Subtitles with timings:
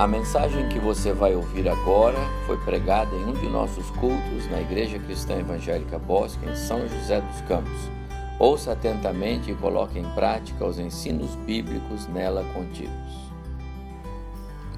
[0.00, 4.58] A mensagem que você vai ouvir agora foi pregada em um de nossos cultos na
[4.58, 7.78] Igreja Cristã Evangélica Bosque, em São José dos Campos.
[8.38, 13.30] Ouça atentamente e coloque em prática os ensinos bíblicos nela contidos.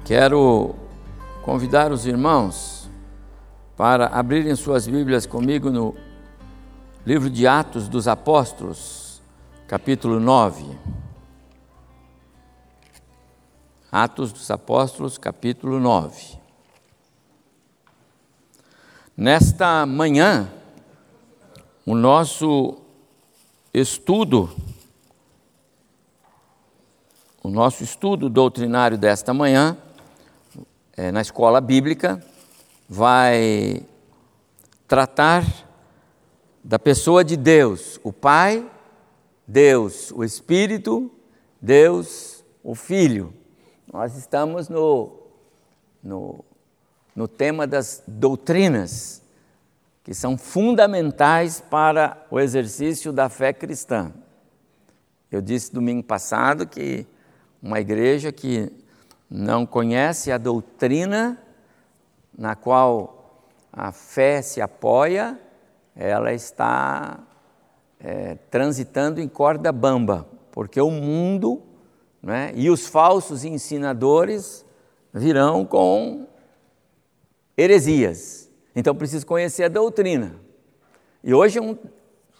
[0.03, 0.75] Quero
[1.41, 2.89] convidar os irmãos
[3.77, 5.95] para abrirem suas Bíblias comigo no
[7.05, 9.21] livro de Atos dos Apóstolos,
[9.69, 10.65] capítulo 9.
[13.95, 16.39] Atos dos Apóstolos, capítulo 9.
[19.15, 20.51] Nesta manhã,
[21.85, 22.81] o nosso
[23.71, 24.49] estudo,
[27.43, 29.77] o nosso estudo doutrinário desta manhã,
[30.97, 32.19] é, na escola bíblica,
[32.89, 33.85] vai
[34.87, 35.45] tratar
[36.63, 38.67] da pessoa de Deus, o Pai,
[39.45, 41.11] Deus, o Espírito,
[41.61, 43.42] Deus, o Filho.
[43.93, 45.11] Nós estamos no,
[46.03, 46.43] no,
[47.15, 49.21] no tema das doutrinas,
[50.03, 54.11] que são fundamentais para o exercício da fé cristã.
[55.31, 57.05] Eu disse domingo passado que
[57.61, 58.73] uma igreja que
[59.29, 61.39] não conhece a doutrina
[62.35, 65.39] na qual a fé se apoia,
[65.95, 67.19] ela está
[67.99, 71.61] é, transitando em corda bamba, porque o mundo
[72.23, 72.53] né?
[72.55, 74.65] e os falsos ensinadores
[75.13, 76.25] virão com
[77.57, 78.49] heresias.
[78.73, 80.35] Então preciso conhecer a doutrina.
[81.21, 81.77] E hoje é um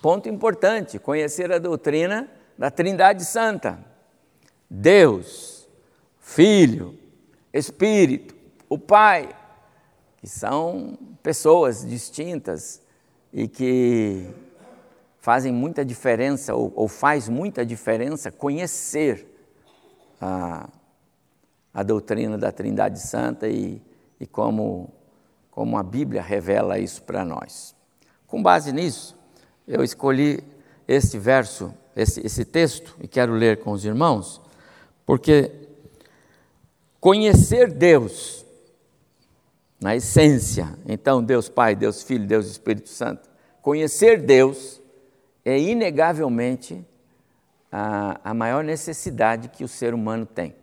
[0.01, 3.83] ponto importante, conhecer a doutrina da Trindade Santa.
[4.69, 5.67] Deus,
[6.19, 6.97] Filho,
[7.51, 8.35] Espírito,
[8.67, 9.29] o Pai,
[10.17, 12.81] que são pessoas distintas
[13.31, 14.27] e que
[15.19, 19.32] fazem muita diferença, ou, ou faz muita diferença conhecer
[20.23, 20.69] a,
[21.73, 23.81] a doutrina da Trindade Santa e,
[24.19, 24.89] e como,
[25.51, 27.75] como a Bíblia revela isso para nós.
[28.25, 29.17] Com base nisso,
[29.67, 30.41] eu escolhi
[30.87, 34.41] este verso, esse, esse texto, e quero ler com os irmãos,
[35.05, 35.51] porque
[37.01, 38.45] conhecer Deus,
[39.79, 43.29] na essência, então Deus Pai, Deus Filho, Deus Espírito Santo,
[43.61, 44.81] conhecer Deus
[45.43, 46.85] é inegavelmente
[47.75, 50.55] a, a maior necessidade que o ser humano tem.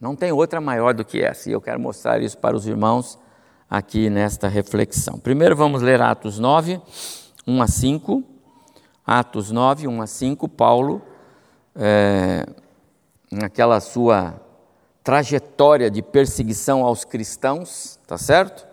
[0.00, 3.16] Não tem outra maior do que essa, e eu quero mostrar isso para os irmãos
[3.68, 5.16] aqui nesta reflexão.
[5.16, 6.82] Primeiro vamos ler Atos 9,
[7.46, 8.24] 1 a 5.
[9.06, 11.00] Atos 9, 1 a 5, Paulo,
[11.76, 12.44] é,
[13.30, 14.34] naquela sua
[15.04, 18.66] trajetória de perseguição aos cristãos, tá certo?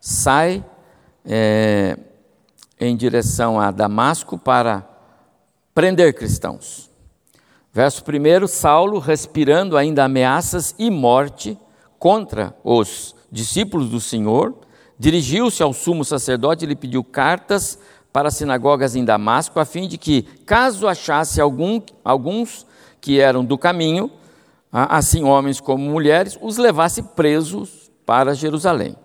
[0.00, 0.64] Sai
[1.24, 1.98] é,
[2.78, 4.88] em direção a Damasco para
[5.74, 6.85] prender cristãos.
[7.76, 11.58] Verso 1: Saulo, respirando ainda ameaças e morte
[11.98, 14.54] contra os discípulos do Senhor,
[14.98, 17.78] dirigiu-se ao sumo sacerdote e lhe pediu cartas
[18.10, 22.66] para as sinagogas em Damasco, a fim de que, caso achasse algum, alguns
[22.98, 24.10] que eram do caminho,
[24.72, 28.96] assim homens como mulheres, os levasse presos para Jerusalém.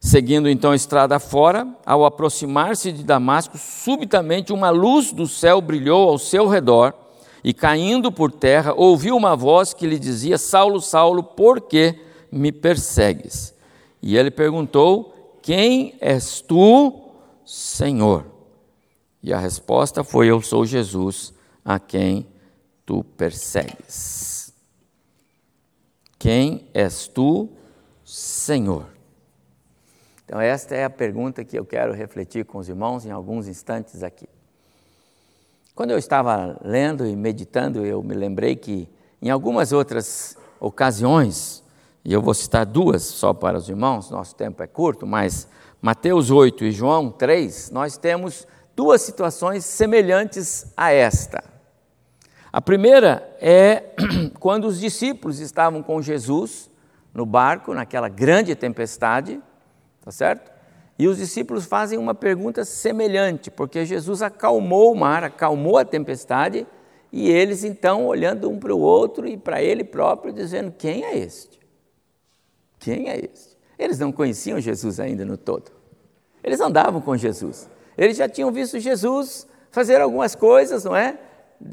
[0.00, 6.08] Seguindo então a estrada fora, ao aproximar-se de Damasco, subitamente uma luz do céu brilhou
[6.08, 7.06] ao seu redor
[7.42, 11.98] e caindo por terra, ouviu uma voz que lhe dizia: Saulo, Saulo, por que
[12.30, 13.54] me persegues?
[14.02, 17.10] E ele perguntou: Quem és tu,
[17.44, 18.26] Senhor?
[19.22, 21.32] E a resposta foi: Eu sou Jesus,
[21.64, 22.26] a quem
[22.84, 24.52] tu persegues.
[26.18, 27.48] Quem és tu,
[28.04, 28.86] Senhor?
[30.24, 34.02] Então, esta é a pergunta que eu quero refletir com os irmãos em alguns instantes
[34.02, 34.28] aqui.
[35.78, 38.88] Quando eu estava lendo e meditando, eu me lembrei que
[39.22, 41.62] em algumas outras ocasiões,
[42.04, 45.46] e eu vou citar duas só para os irmãos, nosso tempo é curto, mas
[45.80, 48.44] Mateus 8 e João 3, nós temos
[48.74, 51.44] duas situações semelhantes a esta.
[52.52, 53.94] A primeira é
[54.40, 56.68] quando os discípulos estavam com Jesus
[57.14, 59.40] no barco, naquela grande tempestade,
[60.04, 60.57] tá certo?
[60.98, 66.66] E os discípulos fazem uma pergunta semelhante, porque Jesus acalmou o mar, acalmou a tempestade,
[67.12, 71.16] e eles então olhando um para o outro e para ele próprio, dizendo: Quem é
[71.16, 71.58] este?
[72.80, 73.56] Quem é este?
[73.78, 75.70] Eles não conheciam Jesus ainda no todo.
[76.42, 77.70] Eles andavam com Jesus.
[77.96, 81.18] Eles já tinham visto Jesus fazer algumas coisas, não é?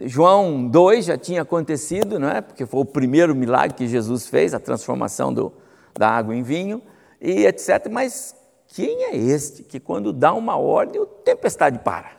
[0.04, 2.42] João 2 já tinha acontecido, não é?
[2.42, 5.52] Porque foi o primeiro milagre que Jesus fez, a transformação do,
[5.94, 6.82] da água em vinho,
[7.22, 7.88] e etc.
[7.90, 8.36] Mas
[8.76, 12.12] quem é este que, quando dá uma ordem, o tempestade para?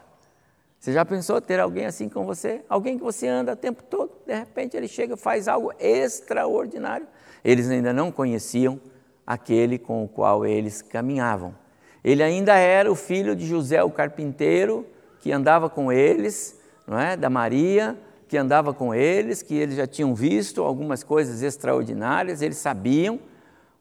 [0.81, 2.63] Você já pensou ter alguém assim com você?
[2.67, 7.07] Alguém que você anda o tempo todo, de repente ele chega e faz algo extraordinário.
[7.45, 8.81] Eles ainda não conheciam
[9.27, 11.55] aquele com o qual eles caminhavam.
[12.03, 14.87] Ele ainda era o filho de José o carpinteiro,
[15.21, 17.19] que andava com eles, não é?
[17.19, 17.99] da Maria,
[18.29, 23.21] que andava com eles, que eles já tinham visto algumas coisas extraordinárias, eles sabiam.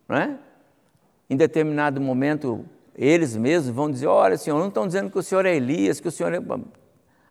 [0.09, 0.39] Não é?
[1.29, 5.45] Em determinado momento, eles mesmos vão dizer: Olha, Senhor, não estão dizendo que o Senhor
[5.45, 6.39] é Elias, que o Senhor é.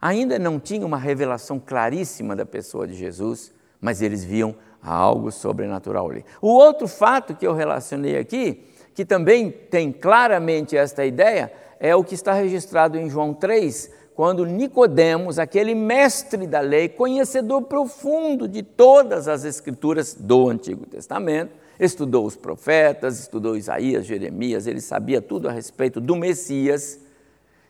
[0.01, 6.11] Ainda não tinha uma revelação claríssima da pessoa de Jesus, mas eles viam algo sobrenatural
[6.11, 6.25] ali.
[6.43, 8.65] O outro fato que eu relacionei aqui,
[8.95, 11.51] que também tem claramente esta ideia,
[11.81, 17.63] é o que está registrado em João 3, quando Nicodemos, aquele mestre da lei, conhecedor
[17.63, 24.81] profundo de todas as escrituras do Antigo Testamento, estudou os profetas, estudou Isaías, Jeremias, ele
[24.81, 27.01] sabia tudo a respeito do Messias.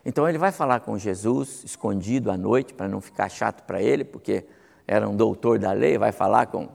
[0.05, 4.03] Então ele vai falar com Jesus, escondido à noite, para não ficar chato para ele,
[4.03, 4.45] porque
[4.87, 6.69] era um doutor da lei, vai falar com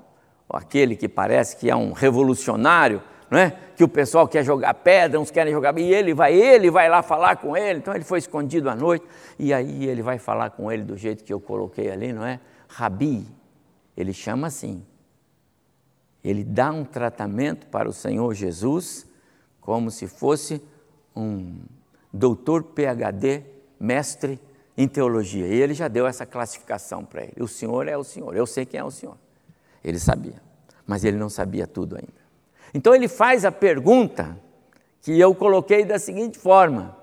[0.48, 3.00] aquele que parece que é um revolucionário,
[3.30, 3.56] não é?
[3.76, 7.02] que o pessoal quer jogar pedra, uns querem jogar, e ele vai, ele vai lá
[7.02, 9.06] falar com ele, então ele foi escondido à noite,
[9.38, 12.40] e aí ele vai falar com ele do jeito que eu coloquei ali, não é?
[12.68, 13.26] Rabi,
[13.96, 14.84] ele chama assim,
[16.22, 19.06] ele dá um tratamento para o Senhor Jesus,
[19.60, 20.62] como se fosse
[21.14, 21.58] um
[22.12, 23.42] doutor PhD,
[23.78, 24.40] mestre
[24.76, 28.36] em teologia, e ele já deu essa classificação para ele, o Senhor é o Senhor,
[28.36, 29.16] eu sei quem é o Senhor,
[29.82, 30.42] ele sabia,
[30.86, 32.20] mas ele não sabia tudo ainda.
[32.72, 34.38] Então ele faz a pergunta
[35.02, 36.96] que eu coloquei da seguinte forma: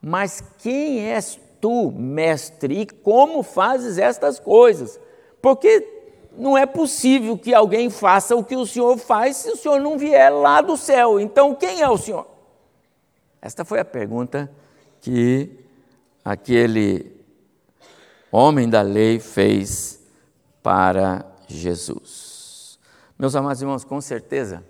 [0.00, 4.98] Mas quem és tu, mestre, e como fazes estas coisas?
[5.42, 5.99] Porque
[6.36, 9.98] não é possível que alguém faça o que o Senhor faz se o Senhor não
[9.98, 11.18] vier lá do céu.
[11.18, 12.26] Então quem é o Senhor?
[13.40, 14.50] Esta foi a pergunta
[15.00, 15.50] que
[16.24, 17.10] aquele
[18.30, 20.00] homem da lei fez
[20.62, 22.78] para Jesus.
[23.18, 24.64] Meus amados irmãos, com certeza,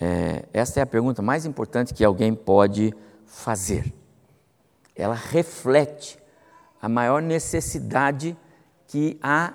[0.00, 2.94] é, esta é a pergunta mais importante que alguém pode
[3.26, 3.92] fazer.
[4.96, 6.18] Ela reflete
[6.80, 8.36] a maior necessidade
[8.86, 9.54] que há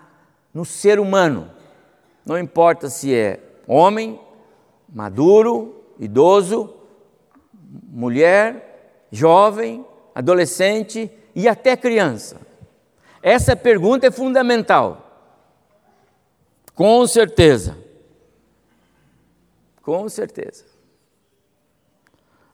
[0.55, 1.51] no ser humano.
[2.25, 4.17] Não importa se é homem,
[4.87, 6.73] maduro, idoso,
[7.89, 9.85] mulher, jovem,
[10.15, 12.39] adolescente e até criança.
[13.21, 15.01] Essa pergunta é fundamental.
[16.73, 17.77] Com certeza.
[19.81, 20.63] Com certeza.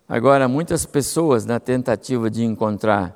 [0.09, 3.15] Agora, muitas pessoas, na tentativa de encontrar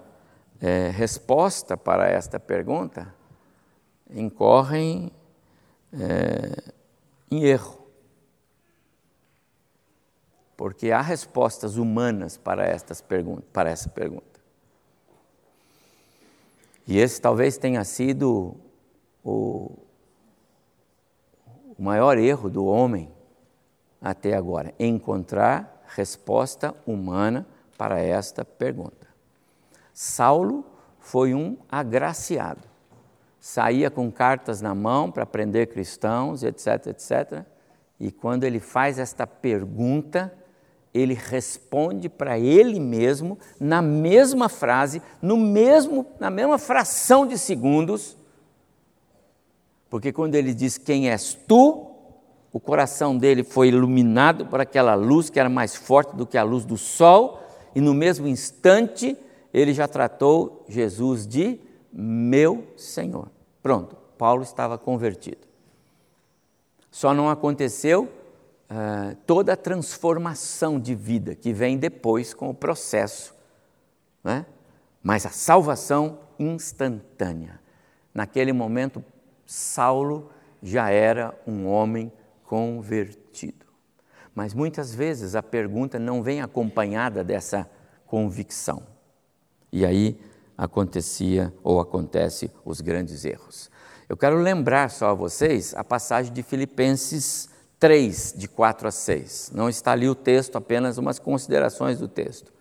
[0.62, 3.14] é, resposta para esta pergunta,
[4.10, 5.12] incorrem
[5.94, 6.72] é,
[7.32, 7.86] em erro.
[10.58, 14.40] Porque há respostas humanas para, estas perguntas, para essa pergunta.
[16.88, 18.56] E esse talvez tenha sido
[19.24, 19.72] o,
[21.78, 23.12] o maior erro do homem
[24.00, 27.46] até agora, encontrar resposta humana
[27.78, 29.08] para esta pergunta.
[29.92, 30.64] Saulo
[31.00, 32.75] foi um agraciado.
[33.48, 37.46] Saía com cartas na mão para prender cristãos, etc, etc.
[38.00, 40.34] E quando ele faz esta pergunta,
[40.92, 48.18] ele responde para ele mesmo, na mesma frase, no mesmo, na mesma fração de segundos,
[49.92, 51.92] porque quando ele diz: Quem és tu?
[52.52, 56.44] o coração dele foi iluminado por aquela luz que era mais forte do que a
[56.44, 57.44] luz do sol,
[57.76, 59.16] e no mesmo instante
[59.54, 61.60] ele já tratou Jesus de
[61.98, 63.32] meu Senhor.
[63.64, 65.48] Pronto, Paulo estava convertido.
[66.92, 68.04] Só não aconteceu
[68.70, 73.34] uh, toda a transformação de vida que vem depois com o processo,
[74.24, 74.46] né?
[75.02, 77.60] mas a salvação instantânea.
[78.14, 79.04] Naquele momento,
[79.46, 80.30] Saulo
[80.62, 82.12] já era um homem
[82.44, 83.66] convertido.
[84.34, 87.70] Mas muitas vezes a pergunta não vem acompanhada dessa
[88.06, 88.84] convicção.
[89.72, 90.20] E aí
[90.58, 93.70] acontecia ou acontece os grandes erros.
[94.08, 99.52] Eu quero lembrar só a vocês a passagem de Filipenses 3, de 4 a 6.
[99.54, 102.54] Não está ali o texto, apenas umas considerações do texto.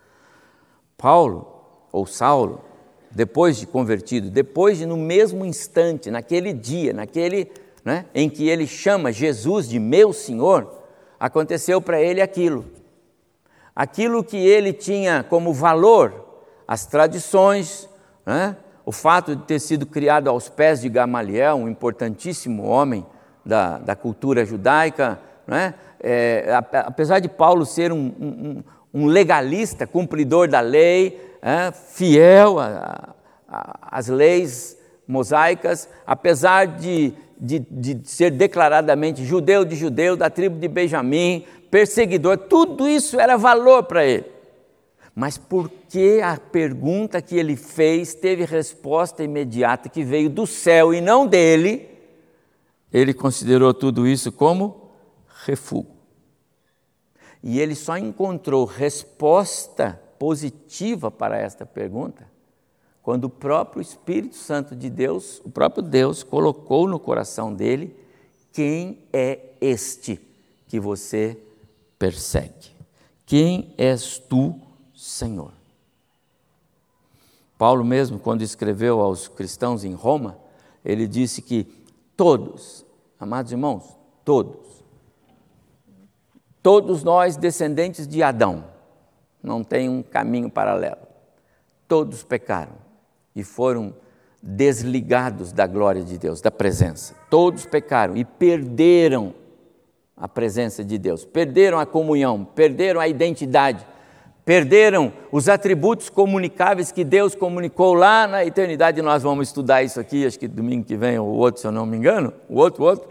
[0.96, 1.46] Paulo,
[1.92, 2.64] ou Saulo,
[3.10, 7.52] depois de convertido, depois de no mesmo instante, naquele dia, naquele
[7.84, 10.82] né, em que ele chama Jesus de meu Senhor,
[11.20, 12.64] aconteceu para ele aquilo.
[13.76, 16.23] Aquilo que ele tinha como valor,
[16.66, 17.88] as tradições,
[18.24, 23.04] né, o fato de ter sido criado aos pés de Gamaliel, um importantíssimo homem
[23.44, 30.48] da, da cultura judaica, né, é, apesar de Paulo ser um, um, um legalista, cumpridor
[30.48, 32.56] da lei, é, fiel
[33.82, 40.66] as leis mosaicas, apesar de, de, de ser declaradamente judeu de judeu, da tribo de
[40.66, 44.33] Benjamim, perseguidor, tudo isso era valor para ele.
[45.14, 51.00] Mas porque a pergunta que ele fez teve resposta imediata que veio do céu e
[51.00, 51.88] não dele,
[52.92, 54.90] ele considerou tudo isso como
[55.44, 55.92] refúgio.
[57.42, 62.34] E ele só encontrou resposta positiva para esta pergunta
[63.04, 67.94] quando o próprio Espírito Santo de Deus, o próprio Deus, colocou no coração dele
[68.50, 70.18] quem é este
[70.66, 71.38] que você
[71.98, 72.72] persegue.
[73.26, 74.58] Quem és tu,
[75.04, 75.52] Senhor?
[77.58, 80.38] Paulo, mesmo, quando escreveu aos cristãos em Roma,
[80.82, 81.64] ele disse que
[82.16, 82.86] todos,
[83.20, 83.84] amados irmãos,
[84.24, 84.82] todos,
[86.62, 88.64] todos nós descendentes de Adão,
[89.42, 91.06] não tem um caminho paralelo,
[91.86, 92.76] todos pecaram
[93.36, 93.94] e foram
[94.42, 97.14] desligados da glória de Deus, da presença.
[97.28, 99.34] Todos pecaram e perderam
[100.16, 103.86] a presença de Deus, perderam a comunhão, perderam a identidade,
[104.44, 109.00] perderam os atributos comunicáveis que Deus comunicou lá na eternidade.
[109.00, 111.86] Nós vamos estudar isso aqui, acho que domingo que vem ou outro, se eu não
[111.86, 113.08] me engano, o outro, o outro.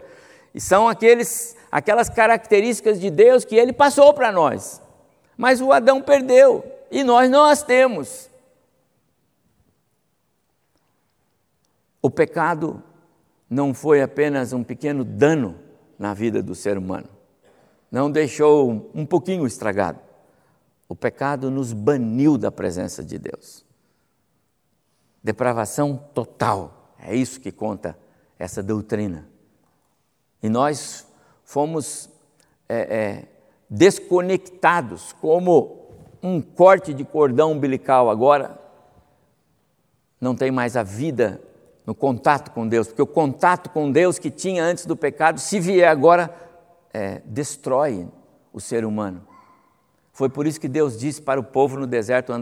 [0.54, 4.80] E são aqueles, aquelas características de Deus que Ele passou para nós.
[5.36, 8.30] Mas o Adão perdeu e nós não as temos.
[12.00, 12.82] O pecado
[13.50, 15.58] não foi apenas um pequeno dano
[15.98, 17.08] na vida do ser humano,
[17.90, 19.98] não deixou um pouquinho estragado.
[20.88, 23.64] O pecado nos baniu da presença de Deus.
[25.22, 27.96] Depravação total, é isso que conta
[28.38, 29.26] essa doutrina.
[30.42, 31.06] E nós
[31.42, 32.10] fomos
[32.68, 33.28] é, é,
[33.68, 35.88] desconectados, como
[36.22, 38.58] um corte de cordão umbilical agora,
[40.20, 41.40] não tem mais a vida
[41.86, 45.60] no contato com Deus, porque o contato com Deus que tinha antes do pecado, se
[45.60, 46.34] vier agora,
[46.92, 48.08] é, destrói
[48.52, 49.26] o ser humano.
[50.14, 52.32] Foi por isso que Deus disse para o povo no deserto: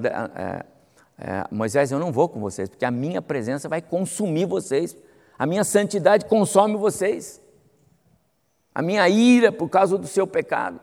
[1.51, 4.95] Moisés, eu não vou com vocês, porque a minha presença vai consumir vocês,
[5.39, 7.43] a minha santidade consome vocês,
[8.75, 10.79] a minha ira por causa do seu pecado.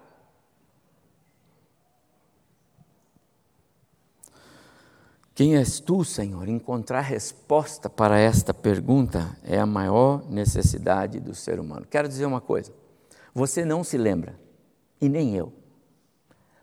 [5.35, 6.49] Quem és tu, Senhor?
[6.49, 11.85] Encontrar resposta para esta pergunta é a maior necessidade do ser humano.
[11.87, 12.73] Quero dizer uma coisa:
[13.31, 14.39] você não se lembra,
[14.99, 15.53] e nem eu,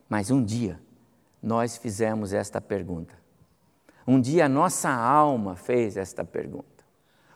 [0.08, 0.80] mas um dia
[1.42, 3.14] nós fizemos esta pergunta.
[4.06, 6.64] Um dia a nossa alma fez esta pergunta.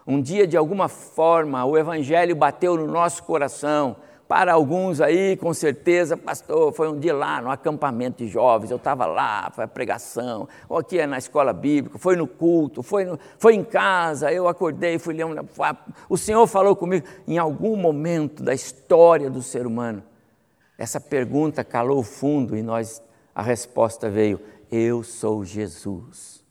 [0.07, 3.97] Um dia, de alguma forma, o Evangelho bateu no nosso coração
[4.31, 8.77] para alguns aí, com certeza, pastor, foi um dia lá no acampamento de jovens, eu
[8.77, 13.05] estava lá, foi a pregação, ou aqui é na escola bíblica, foi no culto, foi,
[13.05, 15.35] no, foi em casa, eu acordei, fui ler um,
[16.09, 17.05] o Senhor falou comigo.
[17.27, 20.01] Em algum momento da história do ser humano,
[20.81, 23.03] essa pergunta calou fundo e nós,
[23.35, 24.41] a resposta veio:
[24.73, 26.43] Eu sou Jesus.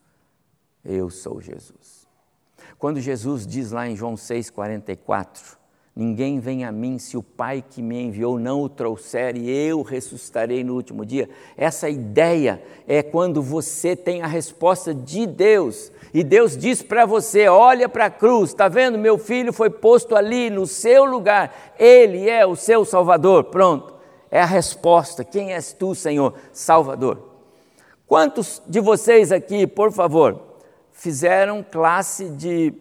[0.85, 2.07] Eu sou Jesus.
[2.77, 5.57] Quando Jesus diz lá em João 6,44,
[5.95, 9.81] Ninguém vem a mim se o Pai que me enviou não o trouxer e eu
[9.81, 11.27] ressuscitarei no último dia.
[11.57, 17.49] Essa ideia é quando você tem a resposta de Deus e Deus diz para você:
[17.49, 18.97] olha para a cruz, está vendo?
[18.97, 23.45] Meu filho foi posto ali no seu lugar, ele é o seu Salvador.
[23.45, 23.98] Pronto,
[24.31, 25.23] é a resposta.
[25.23, 26.35] Quem és tu, Senhor?
[26.53, 27.29] Salvador.
[28.07, 30.57] Quantos de vocês aqui, por favor,
[30.91, 32.73] fizeram classe de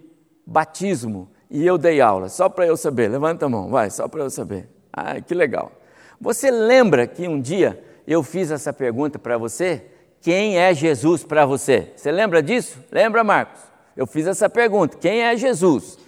[0.47, 1.29] batismo?
[1.51, 3.09] e eu dei aula, só para eu saber.
[3.09, 4.69] Levanta a mão, vai, só para eu saber.
[4.93, 5.73] Ai, que legal.
[6.21, 9.83] Você lembra que um dia eu fiz essa pergunta para você?
[10.21, 11.93] Quem é Jesus para você?
[11.97, 12.79] Você lembra disso?
[12.91, 13.61] Lembra, Marcos?
[13.97, 15.99] Eu fiz essa pergunta: quem é Jesus?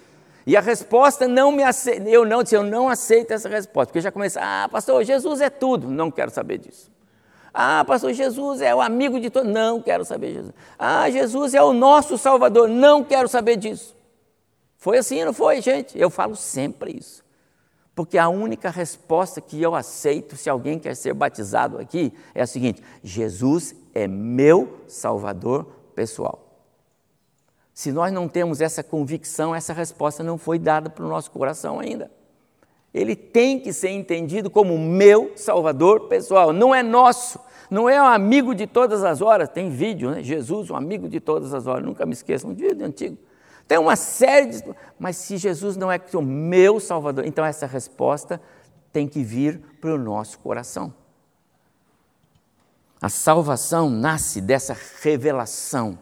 [0.47, 4.11] E a resposta não me aceita, eu não, eu não aceito essa resposta, porque já
[4.11, 6.91] começa, ah, pastor, Jesus é tudo, não quero saber disso.
[7.53, 10.55] Ah, pastor, Jesus é o amigo de todos, não quero saber Jesus.
[10.79, 13.97] Ah, Jesus é o nosso Salvador, não quero saber disso.
[14.77, 15.99] Foi assim, não foi, gente?
[15.99, 17.23] Eu falo sempre isso.
[17.95, 22.47] Porque a única resposta que eu aceito se alguém quer ser batizado aqui é a
[22.47, 26.50] seguinte: Jesus é meu Salvador pessoal.
[27.81, 31.81] Se nós não temos essa convicção, essa resposta não foi dada para o nosso coração
[31.81, 32.11] ainda.
[32.93, 38.05] Ele tem que ser entendido como meu Salvador pessoal, não é nosso, não é um
[38.05, 39.49] amigo de todas as horas.
[39.49, 40.23] Tem vídeo, né?
[40.23, 43.17] Jesus, um amigo de todas as horas, nunca me esqueça, um vídeo antigo.
[43.67, 44.63] Tem uma série de.
[44.99, 48.39] Mas se Jesus não é o meu Salvador, então essa resposta
[48.93, 50.93] tem que vir para o nosso coração.
[53.01, 55.99] A salvação nasce dessa revelação.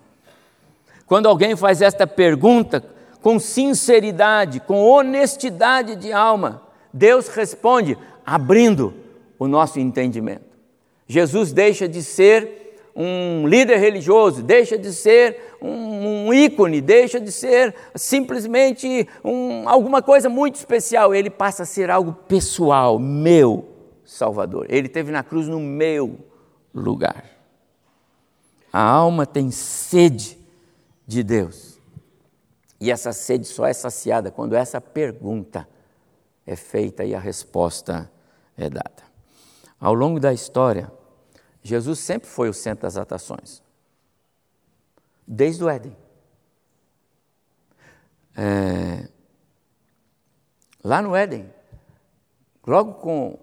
[1.09, 2.85] Quando alguém faz esta pergunta
[3.23, 6.63] com sinceridade, com honestidade de alma,
[6.93, 8.95] Deus responde abrindo
[9.39, 10.45] o nosso entendimento.
[11.07, 17.33] Jesus deixa de ser um líder religioso, deixa de ser um, um ícone, deixa de
[17.33, 23.69] ser simplesmente um, alguma coisa muito especial, ele passa a ser algo pessoal, meu
[24.05, 24.67] Salvador.
[24.69, 26.19] Ele teve na cruz no meu
[26.75, 27.25] lugar.
[28.73, 30.38] A alma tem sede
[31.09, 31.81] de Deus.
[32.79, 35.67] E essa sede só é saciada quando essa pergunta
[36.47, 38.13] é feita e a resposta
[38.57, 39.03] é dada.
[39.81, 40.93] Ao longo da história,
[41.63, 43.63] Jesus sempre foi o centro das atrações,
[45.27, 45.97] desde o Éden.
[48.37, 49.09] É,
[50.85, 51.53] lá no Éden,
[52.67, 53.39] logo com,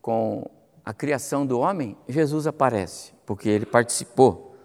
[0.00, 0.48] com
[0.84, 4.56] a criação do homem, Jesus aparece, porque ele participou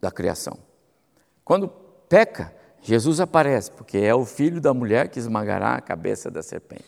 [0.00, 0.71] da criação.
[1.44, 1.68] Quando
[2.08, 6.84] peca, Jesus aparece, porque é o filho da mulher que esmagará a cabeça da serpente.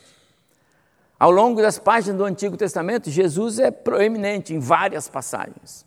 [1.18, 5.86] Ao longo das páginas do Antigo Testamento, Jesus é proeminente em várias passagens.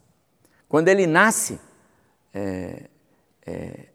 [0.70, 1.60] Quando ele nasce,
[2.34, 2.90] é,
[3.46, 3.88] é,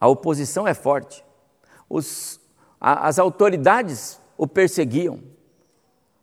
[0.00, 1.24] a oposição é forte.
[1.88, 2.40] Os,
[2.80, 5.20] a, as autoridades o perseguiam.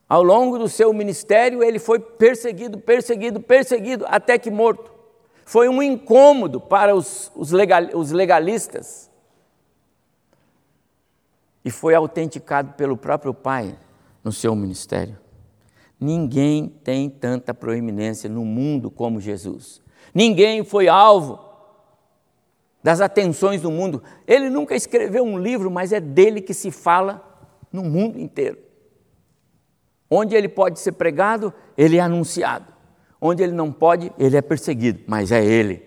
[0.08, 4.95] Ao longo do seu ministério, ele foi perseguido, perseguido, perseguido, até que morto.
[5.46, 9.08] Foi um incômodo para os, os, legal, os legalistas.
[11.64, 13.78] E foi autenticado pelo próprio Pai
[14.24, 15.16] no seu ministério.
[16.00, 19.80] Ninguém tem tanta proeminência no mundo como Jesus.
[20.12, 21.38] Ninguém foi alvo
[22.82, 24.02] das atenções do mundo.
[24.26, 27.24] Ele nunca escreveu um livro, mas é dele que se fala
[27.70, 28.58] no mundo inteiro.
[30.10, 32.75] Onde ele pode ser pregado, ele é anunciado.
[33.26, 35.82] Onde ele não pode, ele é perseguido, mas é ele.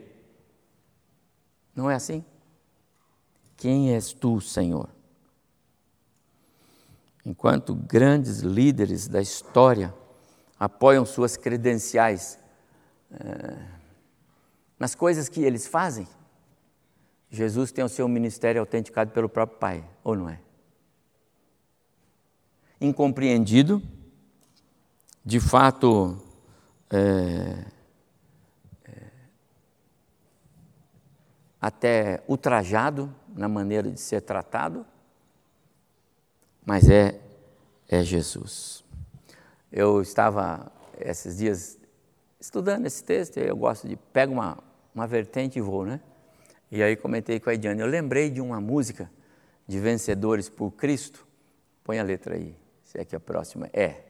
[1.75, 2.23] Não é assim?
[3.55, 4.89] Quem és tu, Senhor?
[7.29, 9.93] enquanto grandes líderes da história
[10.59, 12.39] apoiam suas credenciais
[13.11, 13.55] é,
[14.79, 16.07] nas coisas que eles fazem,
[17.29, 20.39] Jesus tem o seu ministério autenticado pelo próprio Pai, ou não é?
[22.81, 23.79] Incompreendido,
[25.23, 26.19] de fato,
[26.91, 27.65] é,
[28.85, 29.01] é,
[31.61, 34.85] até ultrajado na maneira de ser tratado,
[36.65, 37.19] mas é,
[37.87, 38.83] é Jesus.
[39.71, 41.77] Eu estava esses dias
[42.39, 44.57] estudando esse texto, eu gosto de pego uma,
[44.93, 45.99] uma vertente e vou, né?
[46.71, 49.09] E aí comentei com a Ediane, eu lembrei de uma música
[49.67, 51.27] de Vencedores por Cristo.
[51.83, 54.08] Põe a letra aí, se é que a próxima é.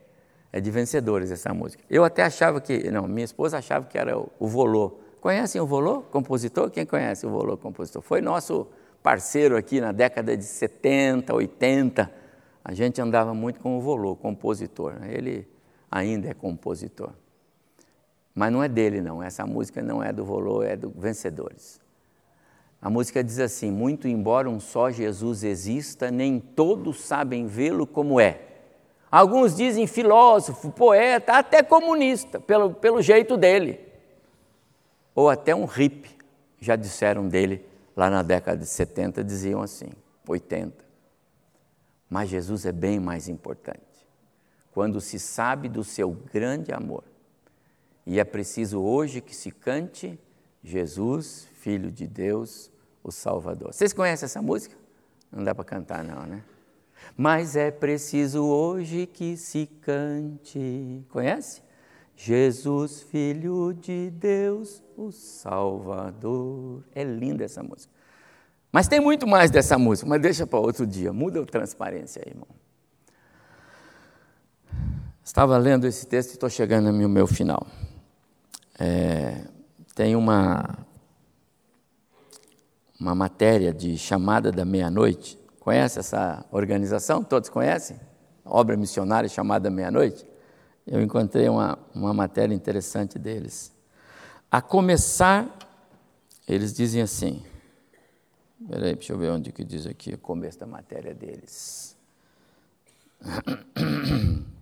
[0.52, 1.84] É de Vencedores essa música.
[1.90, 5.00] Eu até achava que, não, minha esposa achava que era o, o Volô.
[5.22, 6.70] Conhecem o Volô, compositor?
[6.72, 8.02] Quem conhece o Volô, compositor?
[8.02, 8.68] Foi nosso
[9.04, 12.12] parceiro aqui na década de 70, 80,
[12.64, 14.96] a gente andava muito com o Volô, compositor.
[15.06, 15.48] Ele
[15.90, 17.12] ainda é compositor.
[18.34, 19.22] Mas não é dele, não.
[19.24, 21.80] Essa música não é do Volô, é do Vencedores.
[22.82, 28.20] A música diz assim: Muito embora um só Jesus exista, nem todos sabem vê-lo como
[28.20, 28.49] é.
[29.12, 33.80] Alguns dizem filósofo, poeta, até comunista, pelo, pelo jeito dele.
[35.16, 36.16] Ou até um hippie,
[36.60, 39.90] já disseram dele lá na década de 70, diziam assim,
[40.28, 40.86] 80.
[42.10, 43.80] Mas Jesus é bem mais importante.
[44.72, 47.04] Quando se sabe do seu grande amor.
[48.06, 50.20] E é preciso hoje que se cante
[50.64, 52.72] Jesus, Filho de Deus,
[53.04, 53.74] o Salvador.
[53.74, 54.76] Vocês conhecem essa música?
[55.32, 56.44] Não dá para cantar, não, né?
[57.22, 61.04] Mas é preciso hoje que se cante.
[61.10, 61.62] Conhece?
[62.16, 66.82] Jesus, Filho de Deus, o Salvador.
[66.96, 67.92] É linda essa música.
[68.72, 71.12] Mas tem muito mais dessa música, mas deixa para outro dia.
[71.12, 72.48] Muda a transparência aí, irmão.
[75.22, 77.68] Estava lendo esse texto e estou chegando no meu final.
[78.80, 79.44] É,
[79.94, 80.88] tem uma,
[82.98, 85.39] uma matéria de chamada da meia-noite.
[85.70, 87.24] Conhece essa organização?
[87.24, 87.96] Todos conhecem?
[88.44, 90.26] Obra missionária chamada meia-noite?
[90.88, 93.72] Eu encontrei uma, uma matéria interessante deles.
[94.50, 95.48] A começar,
[96.48, 97.44] eles dizem assim:
[98.68, 101.96] Peraí, deixa eu ver onde que diz aqui o começo da matéria deles.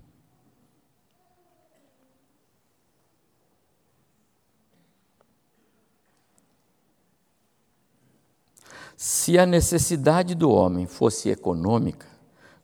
[9.00, 12.08] Se a necessidade do homem fosse econômica,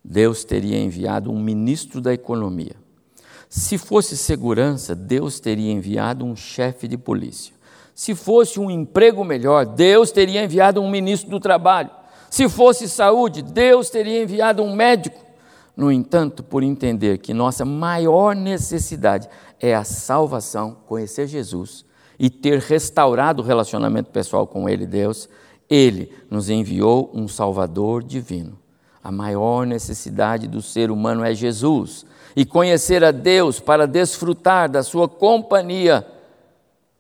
[0.04, 2.76] Deus teria enviado um ministro da economia.
[3.48, 7.54] Se fosse segurança, Deus teria enviado um chefe de polícia.
[7.93, 11.91] Se fosse um emprego melhor, Deus teria enviado um ministro do trabalho.
[12.32, 15.24] Se fosse saúde, Deus teria enviado um médico.
[15.78, 21.86] No entanto, por entender que nossa maior necessidade é a salvação, conhecer Jesus
[22.17, 25.30] e ter restaurado o relacionamento pessoal com Ele, Deus,
[25.69, 28.60] Ele nos enviou um Salvador divino.
[29.04, 34.82] A maior necessidade do ser humano é Jesus e conhecer a Deus para desfrutar da
[34.82, 36.08] Sua companhia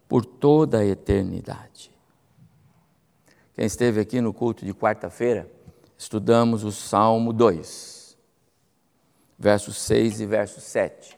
[0.07, 1.91] por toda a eternidade.
[3.53, 5.49] Quem esteve aqui no culto de quarta-feira,
[5.97, 8.17] estudamos o Salmo 2,
[9.37, 11.17] versos 6 e verso 7.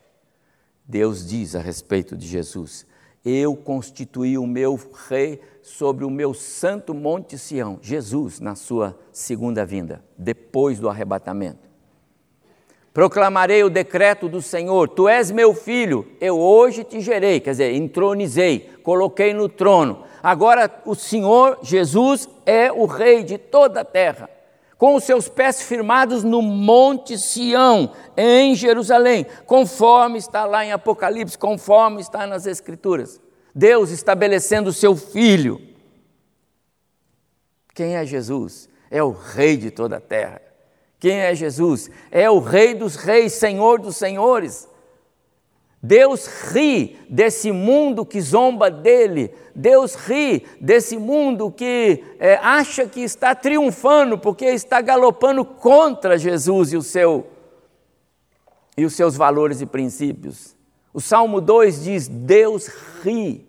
[0.86, 2.86] Deus diz a respeito de Jesus:
[3.26, 9.66] Eu constituí o meu rei sobre o meu santo monte Sião, Jesus, na sua segunda
[9.66, 11.68] vinda, depois do arrebatamento.
[12.94, 17.74] Proclamarei o decreto do Senhor: Tu és meu filho, eu hoje te gerei, quer dizer,
[17.74, 20.04] entronizei, coloquei no trono.
[20.22, 24.30] Agora o Senhor Jesus é o rei de toda a terra
[24.78, 31.38] com os seus pés firmados no Monte Sião, em Jerusalém, conforme está lá em Apocalipse,
[31.38, 33.22] conforme está nas Escrituras.
[33.54, 35.62] Deus estabelecendo o seu filho.
[37.74, 38.70] Quem é Jesus?
[38.92, 40.42] É o Rei de toda a terra.
[41.00, 41.90] Quem é Jesus?
[42.12, 44.68] É o Rei dos Reis, Senhor dos Senhores.
[45.86, 53.02] Deus ri desse mundo que zomba dele, Deus ri desse mundo que é, acha que
[53.02, 57.28] está triunfando porque está galopando contra Jesus e, o seu,
[58.76, 60.56] e os seus valores e princípios.
[60.92, 62.68] O Salmo 2 diz: Deus
[63.04, 63.48] ri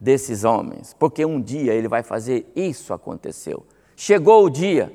[0.00, 3.64] desses homens, porque um dia ele vai fazer isso aconteceu.
[3.94, 4.92] Chegou o dia,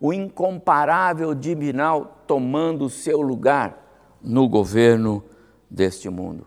[0.00, 5.22] o incomparável divinal tomando o seu lugar no governo
[5.70, 6.46] deste mundo.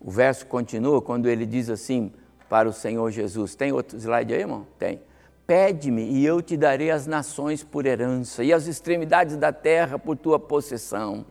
[0.00, 2.12] O verso continua quando ele diz assim
[2.48, 4.66] para o Senhor Jesus: Tem outro slide aí, irmão?
[4.78, 5.00] Tem.
[5.46, 10.16] Pede-me e eu te darei as nações por herança e as extremidades da terra por
[10.16, 11.24] tua possessão.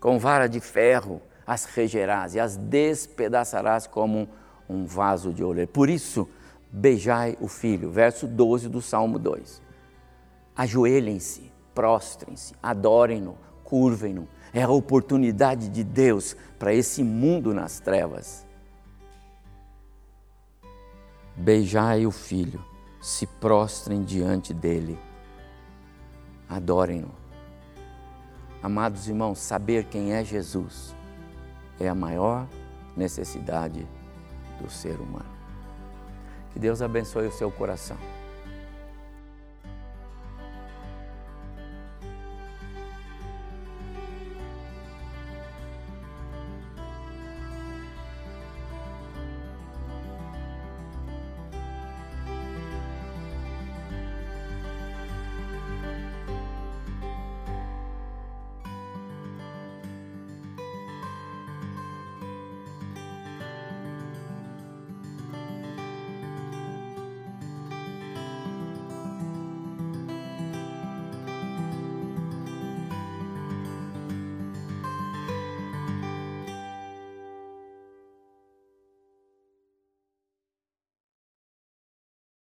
[0.00, 4.28] Com vara de ferro as regerás e as despedaçarás como
[4.68, 5.70] um vaso de oleiro.
[5.70, 6.28] Por isso,
[6.70, 7.90] beijai o filho.
[7.90, 9.60] Verso 12 do Salmo 2.
[10.56, 18.46] Ajoelhem-se, prostrem-se, adorem-no, curvem-no é a oportunidade de Deus para esse mundo nas trevas.
[21.36, 22.62] Beijai o Filho,
[23.00, 24.98] se prostrem diante dele,
[26.48, 27.14] adorem-no.
[28.62, 30.94] Amados irmãos, saber quem é Jesus
[31.78, 32.46] é a maior
[32.94, 33.88] necessidade
[34.60, 35.30] do ser humano.
[36.52, 37.96] Que Deus abençoe o seu coração.